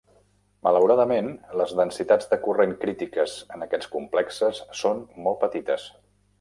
Malauradament, 0.67 1.27
les 1.61 1.73
densitats 1.81 2.31
de 2.33 2.39
corrent 2.47 2.75
crítiques 2.85 3.37
en 3.57 3.67
aquests 3.69 3.93
complexes 3.99 4.65
són 4.83 5.07
molt 5.27 5.43
petites. 5.47 5.89